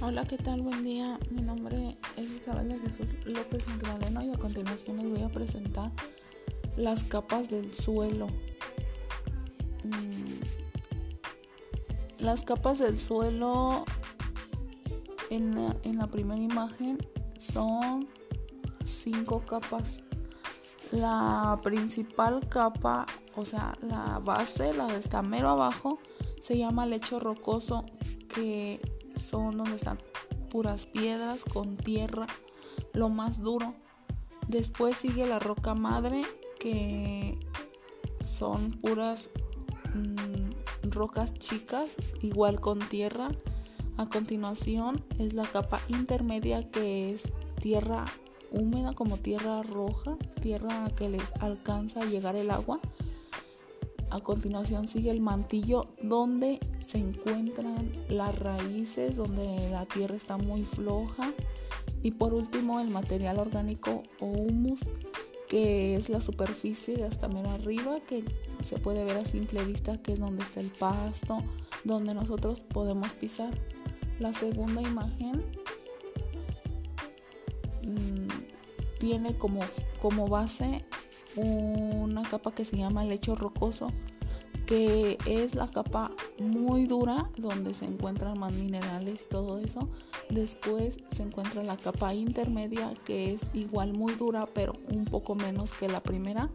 [0.00, 0.62] Hola, ¿qué tal?
[0.62, 1.18] Buen día.
[1.32, 5.90] Mi nombre es Isabel de Jesús López Magdaleno y a continuación les voy a presentar
[6.76, 8.28] las capas del suelo.
[9.82, 10.38] Mm,
[12.20, 13.84] las capas del suelo
[15.30, 16.98] en la, en la primera imagen
[17.40, 18.06] son
[18.84, 20.04] cinco capas.
[20.92, 23.04] La principal capa,
[23.34, 25.98] o sea, la base, la de estamero abajo,
[26.40, 27.84] se llama lecho rocoso,
[28.32, 28.80] que
[29.18, 29.98] son donde están
[30.50, 32.26] puras piedras con tierra,
[32.92, 33.74] lo más duro.
[34.46, 36.22] Después sigue la roca madre,
[36.58, 37.38] que
[38.24, 39.30] son puras
[39.94, 41.90] mm, rocas chicas,
[42.22, 43.28] igual con tierra.
[43.96, 48.04] A continuación es la capa intermedia, que es tierra
[48.50, 52.80] húmeda como tierra roja, tierra que les alcanza a llegar el agua.
[54.10, 60.64] A continuación sigue el mantillo donde se encuentran las raíces, donde la tierra está muy
[60.64, 61.32] floja.
[62.02, 64.80] Y por último el material orgánico o humus,
[65.48, 68.24] que es la superficie hasta menos arriba, que
[68.62, 71.38] se puede ver a simple vista que es donde está el pasto,
[71.84, 73.52] donde nosotros podemos pisar.
[74.18, 75.44] La segunda imagen
[77.82, 78.28] mmm,
[78.98, 79.60] tiene como,
[80.00, 80.84] como base
[81.36, 83.88] una capa que se llama lecho rocoso,
[84.66, 89.88] que es la capa muy dura donde se encuentran más minerales y todo eso.
[90.28, 95.72] Después se encuentra la capa intermedia que es igual muy dura pero un poco menos
[95.72, 96.50] que la primera.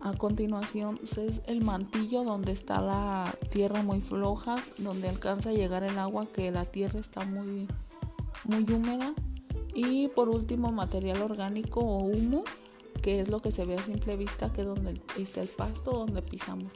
[0.00, 5.82] A continuación es el mantillo donde está la tierra muy floja, donde alcanza a llegar
[5.82, 7.66] el agua que la tierra está muy,
[8.44, 9.12] muy húmeda.
[9.74, 12.48] Y por último material orgánico o humus
[13.08, 15.92] que es lo que se ve a simple vista, que es donde está el pasto,
[15.92, 16.70] donde pisamos.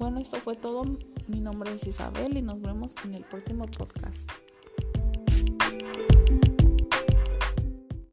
[0.00, 0.82] Bueno, esto fue todo.
[1.28, 4.28] Mi nombre es Isabel y nos vemos en el próximo podcast.